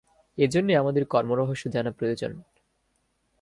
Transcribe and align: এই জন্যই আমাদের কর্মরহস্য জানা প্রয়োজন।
এই 0.37 0.47
জন্যই 0.47 0.75
আমাদের 0.75 1.03
কর্মরহস্য 1.05 1.65
জানা 1.69 1.91
প্রয়োজন। 1.91 2.31